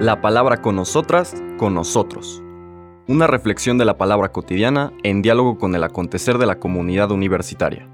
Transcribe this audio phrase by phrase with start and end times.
[0.00, 2.42] La palabra con nosotras, con nosotros.
[3.06, 7.88] Una reflexión de la palabra cotidiana en diálogo con el acontecer de la comunidad universitaria.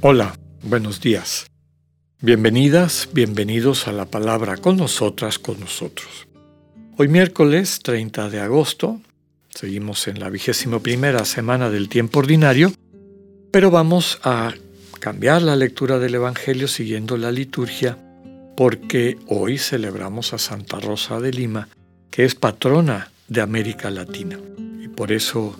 [0.00, 1.48] Hola, buenos días.
[2.20, 6.28] Bienvenidas, bienvenidos a la palabra con nosotras, con nosotros.
[6.96, 9.00] Hoy miércoles 30 de agosto,
[9.58, 12.72] seguimos en la vigésimo primera semana del tiempo ordinario,
[13.50, 14.54] pero vamos a
[15.00, 17.98] cambiar la lectura del Evangelio siguiendo la liturgia,
[18.56, 21.68] porque hoy celebramos a Santa Rosa de Lima,
[22.08, 24.38] que es patrona de América Latina.
[24.80, 25.58] Y por eso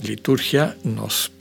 [0.00, 1.32] liturgia nos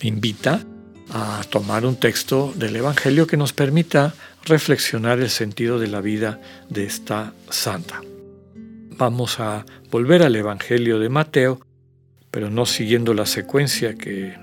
[0.00, 0.64] invita
[1.10, 4.14] a tomar un texto del Evangelio que nos permita
[4.46, 8.00] reflexionar el sentido de la vida de esta santa.
[8.98, 11.60] Vamos a volver al Evangelio de Mateo,
[12.30, 14.34] pero no siguiendo la secuencia que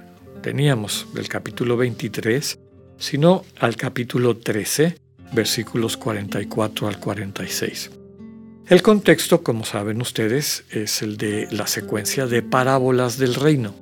[0.43, 2.59] teníamos del capítulo 23,
[2.99, 4.95] sino al capítulo 13,
[5.31, 7.91] versículos 44 al 46.
[8.67, 13.73] El contexto, como saben ustedes, es el de la secuencia de parábolas del reino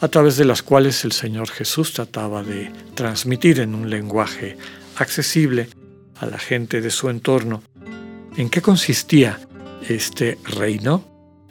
[0.00, 4.56] a través de las cuales el Señor Jesús trataba de transmitir en un lenguaje
[4.96, 5.68] accesible
[6.20, 7.64] a la gente de su entorno
[8.36, 9.40] en qué consistía
[9.88, 11.04] este reino,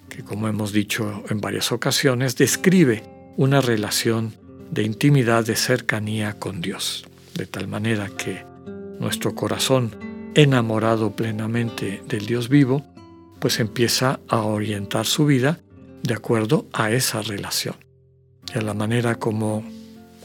[0.10, 3.04] que como hemos dicho en varias ocasiones, describe
[3.38, 4.34] una relación
[4.72, 8.46] de intimidad, de cercanía con Dios, de tal manera que
[9.00, 9.96] nuestro corazón,
[10.36, 12.84] enamorado plenamente del Dios vivo,
[13.40, 15.60] pues empieza a orientar su vida
[16.02, 17.76] de acuerdo a esa relación.
[18.54, 19.64] Y a la manera como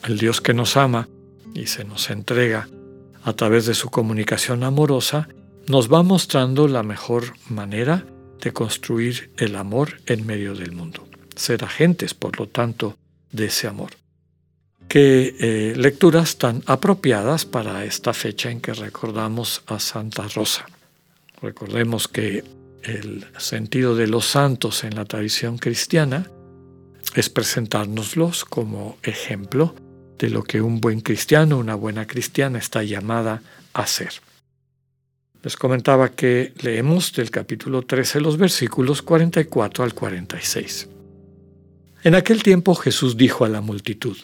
[0.07, 1.09] el Dios que nos ama
[1.55, 2.69] y se nos entrega
[3.23, 5.29] a través de su comunicación amorosa,
[5.69, 8.07] nos va mostrando la mejor manera
[8.41, 11.07] de construir el amor en medio del mundo.
[11.37, 12.97] Ser agentes, por lo tanto,
[13.31, 13.91] de ese amor.
[14.89, 20.67] Qué eh, lecturas tan apropiadas para esta fecha en que recordamos a Santa Rosa.
[21.43, 22.43] Recordemos que
[22.83, 26.31] el sentido de los santos en la tradición cristiana
[27.15, 29.75] es presentárnoslos como ejemplo
[30.19, 33.43] de lo que un buen cristiano, una buena cristiana está llamada
[33.75, 34.13] a ser.
[35.43, 40.89] Les comentaba que leemos del capítulo 13 los versículos 44 al 46.
[42.03, 44.17] En aquel tiempo Jesús dijo a la multitud,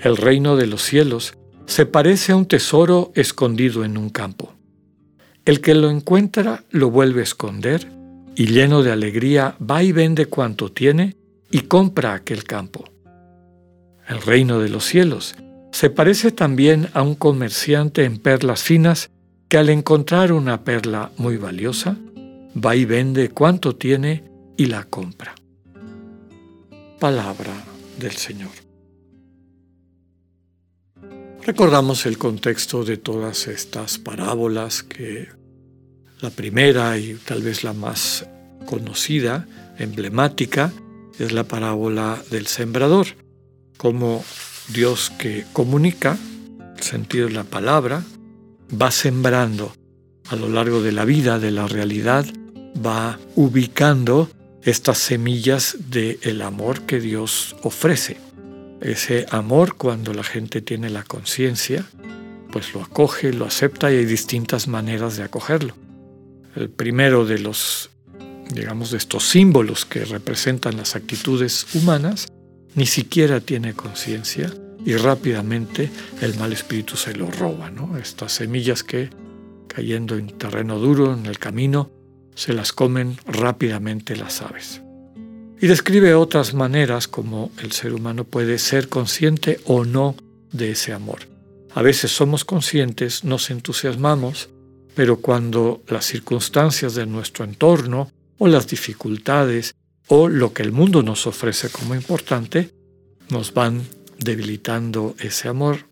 [0.00, 1.34] El reino de los cielos
[1.66, 4.54] se parece a un tesoro escondido en un campo.
[5.44, 7.86] El que lo encuentra lo vuelve a esconder
[8.34, 11.16] y lleno de alegría va y vende cuanto tiene
[11.50, 12.84] y compra aquel campo.
[14.08, 15.36] El reino de los cielos
[15.70, 19.10] se parece también a un comerciante en perlas finas
[19.48, 21.96] que al encontrar una perla muy valiosa,
[22.54, 24.24] va y vende cuanto tiene
[24.56, 25.34] y la compra.
[26.98, 27.52] Palabra
[27.98, 28.50] del Señor.
[31.44, 35.28] Recordamos el contexto de todas estas parábolas que
[36.20, 38.26] la primera y tal vez la más
[38.66, 39.46] conocida,
[39.78, 40.72] emblemática,
[41.18, 43.06] es la parábola del sembrador,
[43.78, 44.22] como
[44.68, 46.18] Dios que comunica
[46.76, 48.04] el sentido de la palabra,
[48.70, 49.72] va sembrando
[50.28, 52.26] a lo largo de la vida, de la realidad,
[52.84, 54.30] va ubicando
[54.62, 58.18] estas semillas del amor que Dios ofrece.
[58.80, 61.84] Ese amor cuando la gente tiene la conciencia,
[62.52, 65.74] pues lo acoge, lo acepta y hay distintas maneras de acogerlo.
[66.54, 67.90] El primero de los
[68.50, 72.28] digamos, de estos símbolos que representan las actitudes humanas,
[72.74, 74.52] ni siquiera tiene conciencia
[74.84, 75.90] y rápidamente
[76.20, 77.70] el mal espíritu se lo roba.
[78.00, 79.10] Estas semillas que,
[79.66, 81.90] cayendo en terreno duro, en el camino,
[82.34, 84.82] se las comen rápidamente las aves.
[85.60, 90.14] Y describe otras maneras como el ser humano puede ser consciente o no
[90.52, 91.20] de ese amor.
[91.74, 94.50] A veces somos conscientes, nos entusiasmamos,
[94.94, 99.74] pero cuando las circunstancias de nuestro entorno o las dificultades
[100.06, 102.70] o lo que el mundo nos ofrece como importante,
[103.30, 103.82] nos van
[104.18, 105.88] debilitando ese amor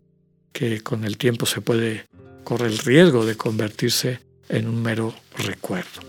[0.51, 2.05] que con el tiempo se puede
[2.43, 4.19] correr el riesgo de convertirse
[4.49, 6.01] en un mero recuerdo.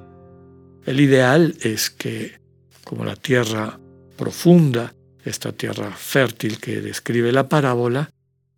[0.86, 2.38] El ideal es que,
[2.84, 3.78] como la tierra
[4.16, 4.94] profunda,
[5.24, 8.10] esta tierra fértil que describe la parábola,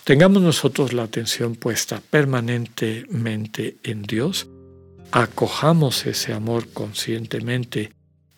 [0.05, 4.47] tengamos nosotros la atención puesta permanentemente en Dios
[5.12, 7.93] acojamos ese amor conscientemente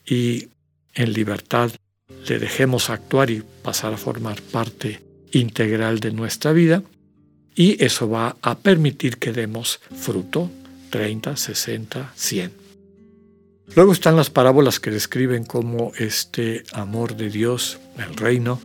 [0.06, 0.48] y
[0.94, 1.70] en libertad
[2.26, 5.00] le dejemos actuar y pasar a formar parte
[5.32, 6.82] integral de nuestra vida
[7.54, 10.50] y eso va a permitir que demos fruto
[10.90, 12.52] 30, 60, 100.
[13.74, 18.60] Luego están las parábolas que describen cómo este amor de Dios, el reino,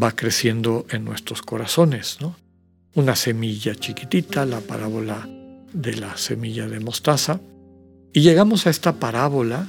[0.00, 2.18] va creciendo en nuestros corazones.
[2.20, 2.36] ¿no?
[2.94, 5.28] Una semilla chiquitita, la parábola
[5.72, 7.40] de la semilla de mostaza.
[8.12, 9.68] Y llegamos a esta parábola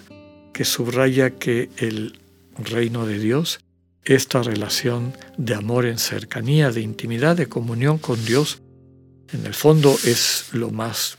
[0.53, 2.19] que subraya que el
[2.57, 3.61] reino de Dios,
[4.05, 8.61] esta relación de amor en cercanía, de intimidad, de comunión con Dios,
[9.31, 11.17] en el fondo es lo más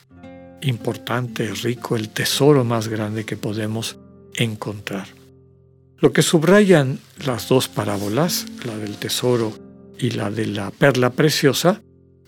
[0.63, 3.99] importante, rico, el tesoro más grande que podemos
[4.35, 5.09] encontrar.
[5.99, 9.53] Lo que subrayan las dos parábolas, la del tesoro
[9.99, 11.83] y la de la perla preciosa,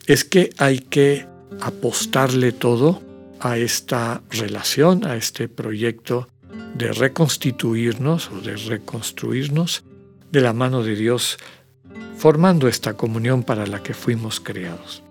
[0.07, 1.27] es que hay que
[1.61, 3.03] apostarle todo
[3.41, 6.29] a esta relación, a este proyecto
[6.75, 9.85] de reconstituirnos o de reconstruirnos
[10.37, 11.39] de la mano de Dios,
[12.19, 15.03] formando esta comunión para la que fuimos creados.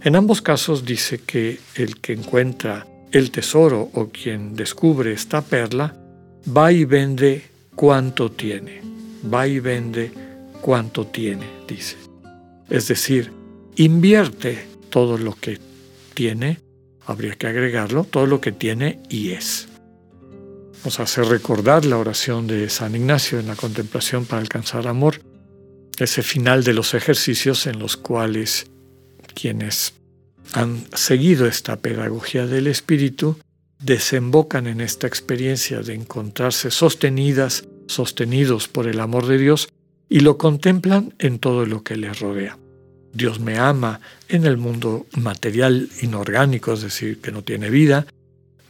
[0.00, 5.94] En ambos casos dice que el que encuentra el tesoro o quien descubre esta perla,
[6.56, 8.80] va y vende cuanto tiene,
[9.30, 10.12] va y vende
[10.62, 11.96] cuanto tiene, dice.
[12.70, 13.30] Es decir,
[13.76, 15.58] invierte todo lo que
[16.14, 16.58] tiene,
[17.04, 19.68] habría que agregarlo, todo lo que tiene y es.
[20.84, 25.20] Nos hace recordar la oración de San Ignacio en la contemplación para alcanzar amor,
[25.98, 28.66] ese final de los ejercicios en los cuales
[29.34, 29.94] quienes
[30.52, 33.36] han seguido esta pedagogía del espíritu
[33.80, 39.68] desembocan en esta experiencia de encontrarse sostenidas, sostenidos por el amor de Dios
[40.08, 42.58] y lo contemplan en todo lo que les rodea.
[43.12, 48.06] Dios me ama en el mundo material inorgánico, es decir, que no tiene vida,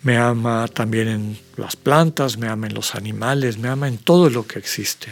[0.08, 4.30] me ama también en las plantas, me ama en los animales, me ama en todo
[4.30, 5.08] lo que existe.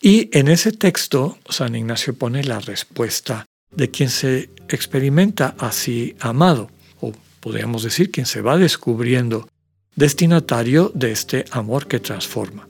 [0.00, 6.72] Y en ese texto San Ignacio pone la respuesta de quien se experimenta así amado,
[7.00, 9.48] o podríamos decir quien se va descubriendo
[9.94, 12.68] destinatario de este amor que transforma.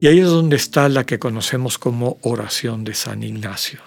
[0.00, 3.78] Y ahí es donde está la que conocemos como oración de San Ignacio.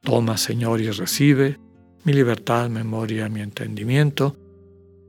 [0.00, 1.58] Toma, Señor, y recibe
[2.04, 4.38] mi libertad, memoria, mi entendimiento,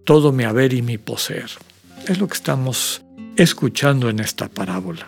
[0.03, 1.49] todo mi haber y mi poseer.
[2.07, 3.01] Es lo que estamos
[3.35, 5.07] escuchando en esta parábola.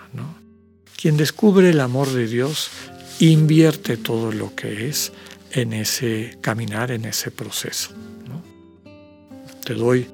[0.95, 2.69] Quien descubre el amor de Dios
[3.19, 5.11] invierte todo lo que es
[5.51, 7.91] en ese caminar, en ese proceso.
[9.63, 10.07] Te doy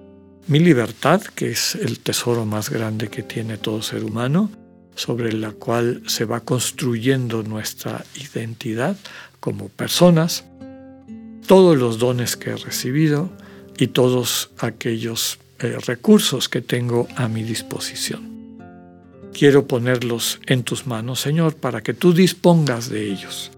[0.47, 4.51] mi libertad, que es el tesoro más grande que tiene todo ser humano,
[4.95, 8.97] sobre la cual se va construyendo nuestra identidad
[9.39, 10.43] como personas,
[11.47, 13.29] todos los dones que he recibido
[13.81, 18.31] y todos aquellos eh, recursos que tengo a mi disposición.
[19.33, 23.51] Quiero ponerlos en tus manos, Señor, para que tú dispongas de ellos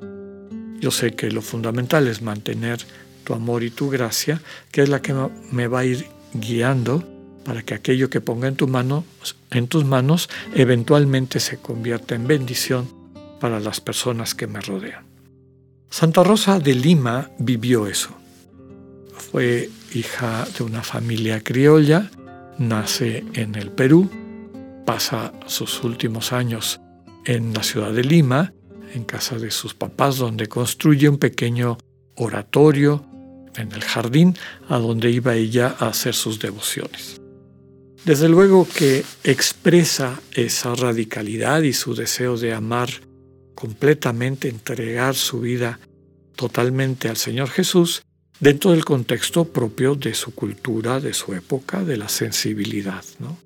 [0.83, 2.79] yo sé que lo fundamental es mantener
[3.23, 5.15] tu amor y tu gracia, que es la que
[5.49, 7.01] me va a ir guiando
[7.45, 9.05] para que aquello que ponga en, tu mano,
[9.51, 12.89] en tus manos eventualmente se convierta en bendición
[13.39, 15.05] para las personas que me rodean.
[15.89, 18.09] Santa Rosa de Lima vivió eso.
[19.31, 22.11] Fue hija de una familia criolla,
[22.57, 24.09] nace en el Perú,
[24.85, 26.79] pasa sus últimos años
[27.25, 28.53] en la ciudad de Lima
[28.93, 31.77] en casa de sus papás, donde construye un pequeño
[32.15, 33.03] oratorio
[33.55, 34.37] en el jardín
[34.69, 37.19] a donde iba ella a hacer sus devociones.
[38.05, 42.89] Desde luego que expresa esa radicalidad y su deseo de amar
[43.55, 45.79] completamente, entregar su vida
[46.35, 48.03] totalmente al Señor Jesús
[48.43, 53.03] dentro del contexto propio de su cultura, de su época, de la sensibilidad.
[53.19, 53.37] ¿no?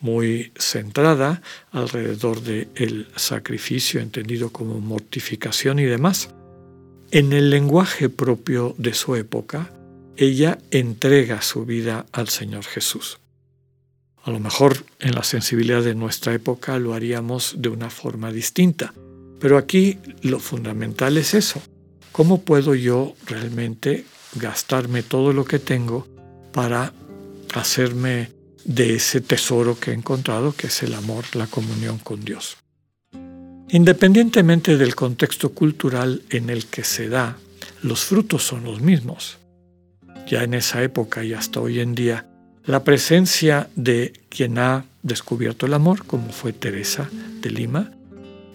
[0.00, 1.42] muy centrada
[1.72, 6.28] alrededor del sacrificio, entendido como mortificación y demás.
[7.10, 9.72] En el lenguaje propio de su época,
[10.16, 13.18] ella entrega su vida al Señor Jesús.
[14.22, 18.92] A lo mejor en la sensibilidad de nuestra época lo haríamos de una forma distinta,
[19.40, 21.62] pero aquí lo fundamental es eso.
[22.12, 24.04] ¿Cómo puedo yo realmente
[24.34, 26.06] gastarme todo lo que tengo
[26.52, 26.92] para
[27.54, 28.30] hacerme
[28.64, 32.58] de ese tesoro que he encontrado, que es el amor, la comunión con Dios.
[33.70, 37.36] Independientemente del contexto cultural en el que se da,
[37.82, 39.38] los frutos son los mismos.
[40.26, 42.26] Ya en esa época y hasta hoy en día,
[42.64, 47.08] la presencia de quien ha descubierto el amor, como fue Teresa
[47.40, 47.92] de Lima,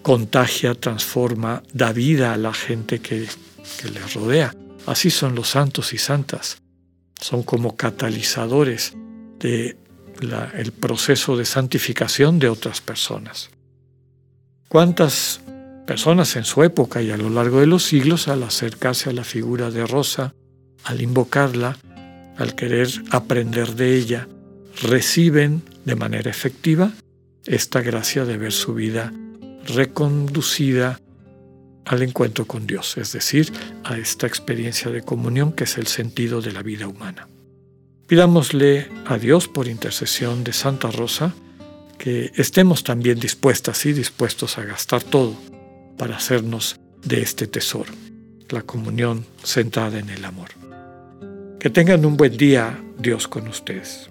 [0.02, 3.26] contagia, transforma, da vida a la gente que,
[3.80, 4.54] que rodea.
[4.86, 6.58] Así son los santos y santas.
[7.20, 8.94] Son como catalizadores
[9.38, 9.76] de
[10.54, 13.50] el proceso de santificación de otras personas.
[14.68, 15.40] ¿Cuántas
[15.86, 19.24] personas en su época y a lo largo de los siglos, al acercarse a la
[19.24, 20.34] figura de Rosa,
[20.84, 21.76] al invocarla,
[22.36, 24.28] al querer aprender de ella,
[24.82, 26.92] reciben de manera efectiva
[27.44, 29.12] esta gracia de ver su vida
[29.66, 31.00] reconducida
[31.86, 33.52] al encuentro con Dios, es decir,
[33.84, 37.28] a esta experiencia de comunión que es el sentido de la vida humana.
[38.06, 41.34] Pidámosle a Dios por intercesión de Santa Rosa
[41.98, 45.34] que estemos también dispuestas y dispuestos a gastar todo
[45.96, 47.92] para hacernos de este tesoro,
[48.50, 50.50] la comunión centrada en el amor.
[51.58, 54.10] Que tengan un buen día, Dios con ustedes.